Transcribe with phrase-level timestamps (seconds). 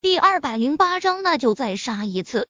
[0.00, 2.48] 第二百零八章，那就再杀一次。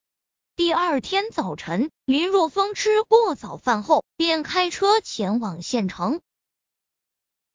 [0.55, 6.21] 第二天早晨，林若风吃过早饭后，便开车前往县城。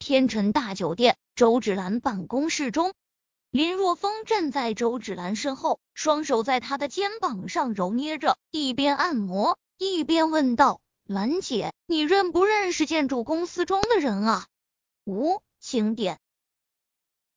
[0.01, 2.93] 天辰大酒店，周芷兰办公室中，
[3.51, 14.49] 林若风站在周芷兰身后，双手在她的肩膀上揉捏着，一边按摩一边问道：“兰姐，你认不认识建筑公司中的人啊
[15.07, 16.19] ？”“无，轻点。”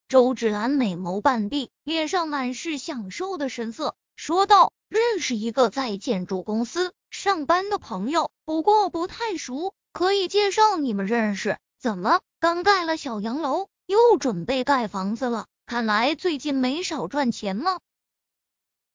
[0.07, 4.71] 周芷兰美眸半闭，脸上满是享受的神色，说道。
[4.89, 11.57] 认识一个在建筑公司上班的朋友，不过不太熟，可以介绍你们认识。
[11.77, 15.47] 怎么，刚盖了小洋楼，又准备盖房子了？
[15.65, 17.79] 看来最近没少赚钱吗？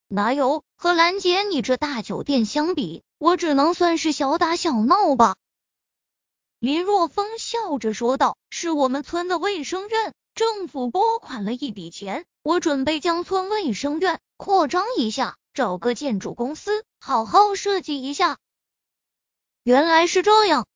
[0.08, 5.36] 哪有，和兰姐你这大酒店相比，我只能算是小打小闹吧。
[6.58, 18.38] 林若风笑着说道：“是我们村的卫生院，政府拨款了一笔钱，我准备将村卫生院扩张一下。”找个建筑公司好好设计一下。
[19.64, 20.66] 原来是这样。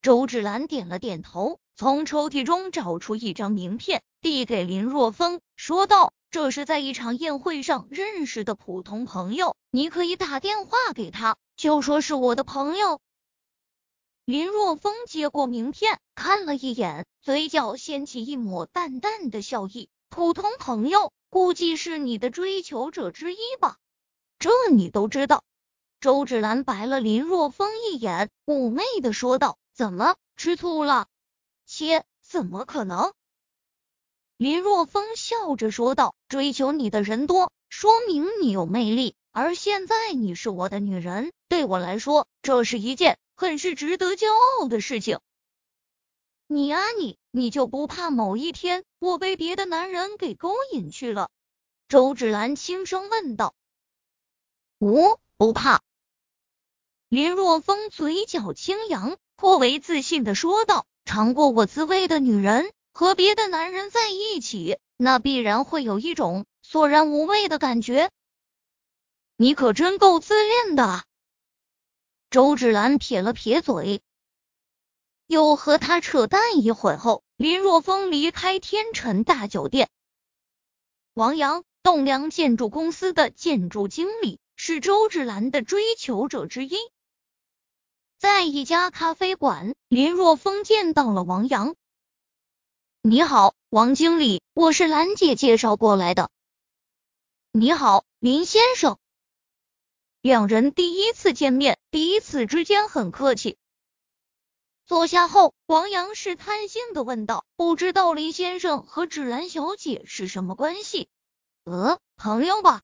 [0.00, 13.00] 周芷兰点了点头，从抽屉中找出一张名片，递给林若风，说道：“这是在一场宴会上认识的普通朋友，你可以打电话给他，就说是我的朋友。”
[14.28, 19.88] 林若风接过名片，看了一眼，嘴角掀起一抹淡淡的笑意。
[20.10, 21.14] 普通朋友。
[21.30, 23.78] 估计是你的追求者之一吧？
[24.38, 25.44] 这你都知道？
[25.98, 31.06] 周芷兰白了林若风一眼，妩媚的说道：“怎么吃醋了？
[31.64, 33.14] 切，怎么可能？”
[34.36, 45.20] 林若风笑着说道：“追求你的人多，说明你有魅力，而现在你是我的女人，对我来说，这是一件很是值得骄傲的事情。
[46.48, 51.30] 你啊，你！”你就不怕某一天我被别的男人给勾引去了？
[51.86, 53.54] 周芷兰轻声问道。
[54.78, 55.82] 无，不怕。
[57.08, 68.10] 林若风嘴角轻扬，颇为自信的说道：“尝过我滋味的女人和别的男人在一起，那必然会有一种索然无味的感觉。
[69.36, 71.04] 你可真够自恋的。”
[72.30, 74.02] 周芷兰撇了撇嘴，
[75.26, 77.22] 又和他扯淡一会后。
[77.36, 79.88] 林若风离开天辰大酒店。
[81.14, 86.76] 王阳，栋梁建筑公司的建筑经理，是周芷兰的追求者之一。
[88.18, 91.76] 在一家咖啡馆，林若风见到了王阳。
[93.00, 96.28] 你好，王经理，我是兰姐介绍过来的。
[97.52, 98.98] 你好，林先生。
[100.20, 103.56] 两人第一次见面，彼此之间很客气。
[104.84, 111.08] 坐下后，王阳试探性的问道：“不知道林先生和芷兰小姐是什么关系
[111.64, 112.82] ？”“呃，朋友吧。”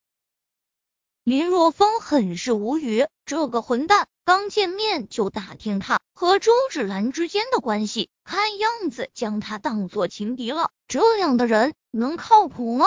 [1.25, 10.71] 林若风很是无语，这个混蛋刚见面就打听他和周芷兰之间的关系，看样子将他当做情敌了。
[10.87, 12.87] 这样的人能靠谱吗？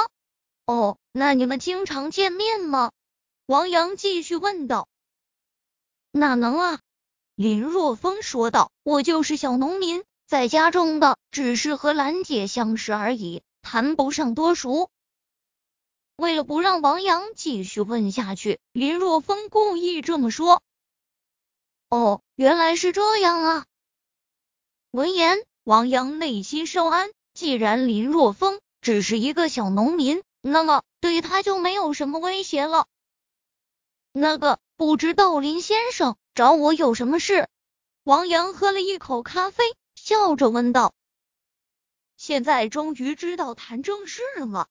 [0.68, 2.92] 哦，那你们经常见面吗？
[3.48, 4.90] 王阳继续问道。
[6.12, 6.82] “哪能啊？”
[7.34, 14.90] 林若风说道：“我就是小农民，在家种的，只是和兰姐相识而已，谈不上多熟。”
[16.18, 20.62] 为了不让王阳继续问下去，林若风故意这么说。
[21.90, 23.66] “哦，原来是这样啊！”
[24.92, 27.12] 闻言，王阳内心稍安。
[27.34, 32.88] 既然林若风只是一个小农民，那么对他就没有什么威胁了。
[34.20, 36.18] 那个，不知道林先生。
[36.34, 37.48] 找我有什么事？
[38.04, 39.64] 王阳喝了一口咖啡，
[39.94, 40.96] 笑着问道。
[42.16, 44.70] 现在终于知道谈正事了。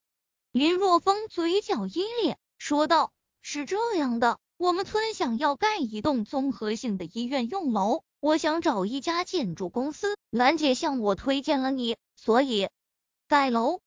[0.51, 10.17] 林若风嘴角一咧，说道：“是这样的，我们村想要盖一栋综合性的医院用楼，我想找一家建筑公司。
[10.31, 12.69] 兰姐向我推荐了你，所以
[13.29, 13.79] 盖楼。”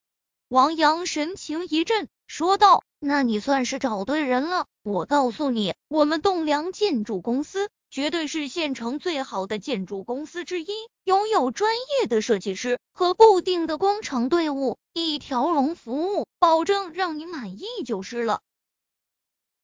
[0.48, 2.82] 王阳神情一震，说道。
[3.00, 4.66] 那你算是找对人了。
[4.84, 10.68] 我告诉你，我们栋梁建筑公司绝对是县城最好的建筑公司之一，
[11.06, 18.42] 拥有专业的设计师和固定的工程队伍，一条龙服务，保证让你满意就是了。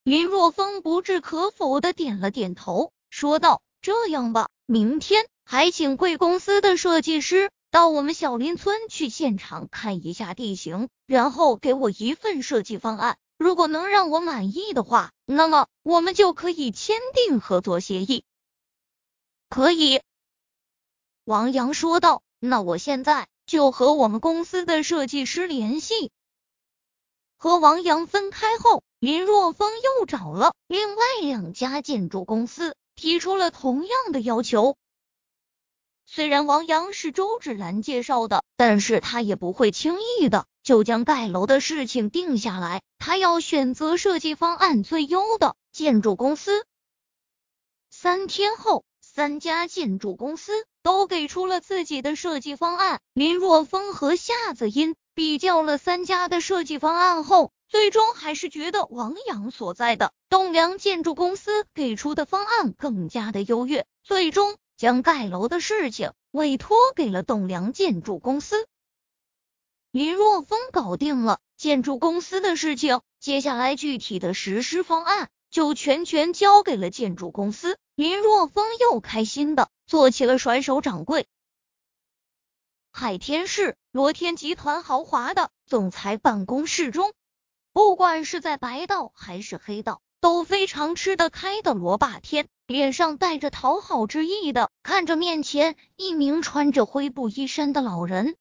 [0.03, 13.17] 林若风不置可否的点了点头，说道：“这样吧，明天还请贵公司的设计师。”到我们小林村去现场看一下地形，然后给我一份设计方案。
[13.37, 18.23] 如果能让我满意的话，那么我们就可以签订合作协议。
[19.49, 20.01] 可以，
[21.23, 22.21] 王阳说道。
[22.39, 26.11] 那我现在就和我们公司的设计师联系。
[27.37, 34.77] 和王阳分开后，林若风又找了另外两家建筑公司，提出了同样的要求。
[36.07, 42.81] 虽然王阳是周芷兰介绍的，但是他也不会轻易的就将盖楼的事情定下来。
[42.99, 46.65] 他要选择设计方案最优的建筑公司。
[47.89, 50.53] 三天后，三家建筑公司
[50.83, 53.01] 都给出了自己的设计方案。
[53.13, 63.85] 林若风和夏子音比较了三家的设计方案后，最终还是觉得王阳所在的栋梁建筑公司给出的方案更加的优越。
[64.03, 64.57] 最终。
[64.77, 68.67] 将盖楼的事情委托给了栋梁建筑公司，
[69.91, 77.77] 林若风搞定了建筑公司的事情，接下来具体的实施方案就全权交给了建筑公司。
[77.95, 81.27] 林若风又开心的做起了甩手掌柜。
[82.91, 87.13] 海天市罗天集团豪华的总裁办公室中，
[87.71, 90.01] 不管是在白道还是黑道。
[90.21, 98.35] 都非常吃得开的罗霸天，脸上带着讨好之意的看着面前一名穿着灰布衣衫的老人。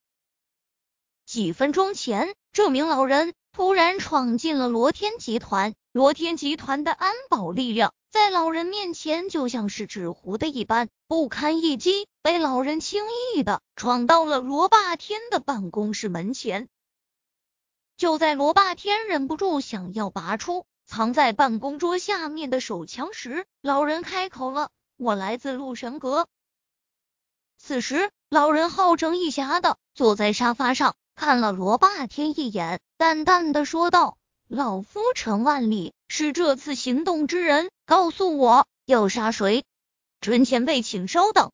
[1.26, 13.04] 几分钟前，这名老人突然闯进了罗天集团，罗天集团的安保力量在老人面前就像是纸糊的一般，不堪一击，被老人轻
[13.34, 16.68] 易的闯到了罗霸天的办公室门前。
[17.96, 20.64] 就在罗霸天忍不住想要拔出。
[20.86, 26.28] 藏在办公桌下面的手枪时，老人开口了：“我来自陆神阁。”
[27.58, 39.64] 此时，老人好整以暇的坐在沙发上，看了罗霸天一眼，淡淡的说道：“老夫陈万里是这次行动之人，告诉我要杀谁？”
[40.20, 41.50] 陈前辈，请稍等。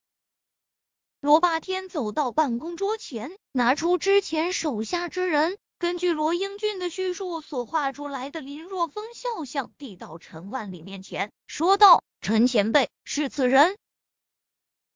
[1.21, 5.59] 罗霸天走到办公桌前，拿出之前手下之人。
[5.81, 13.79] 根据罗英俊的叙述所画出来的林若风肖像，递到陈万里面前，说道：“陈前辈是此人。”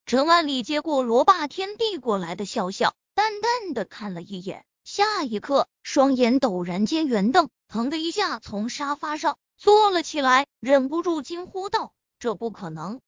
[0.04, 13.00] 陈万里接过罗霸天递过来的肖像，淡淡的看了一眼，下一刻双眼陡然间圆瞪，腾的一下从沙发上坐了起来，忍不住惊呼道：“这不可能！”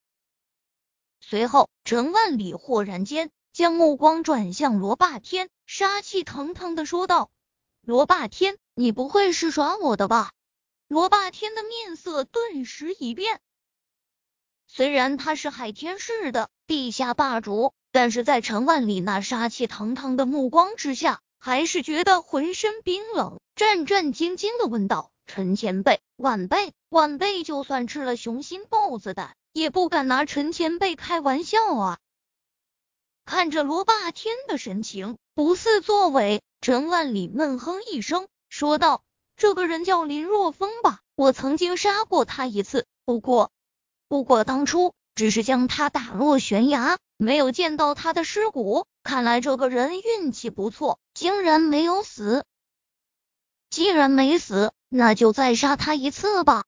[1.21, 7.29] 随后，陈万里豁然间将目光转向罗霸天，杀气腾腾的说道。
[7.87, 10.33] 罗霸天，你不会是耍我的吧？
[10.89, 13.39] 罗霸天的面色顿时一变。
[14.67, 31.99] 虽然他是海天市的地下霸主，但是在陈万里那杀气腾腾的目光之下，还是觉得浑身冰冷，战战兢兢的问道：“陈前辈，晚辈，晚辈就算吃了雄心豹子胆，也不敢拿陈前辈开玩笑啊！”
[33.23, 36.41] 看着罗霸天的神情，不似作伪。
[36.59, 39.03] 陈万里闷哼一声，说道
[39.37, 40.99] ：“这个人叫林若风吧？
[41.15, 43.51] 我曾经杀过他一次，不过，
[44.07, 48.85] 不过当初只是将他打落悬崖，没有见到他的尸骨。
[49.03, 52.43] 看来这个人运气不错，竟然没有死。
[53.69, 56.65] 既然没死，那就再杀他一次吧。”